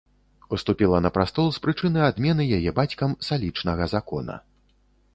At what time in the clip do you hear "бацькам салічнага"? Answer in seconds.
2.83-3.83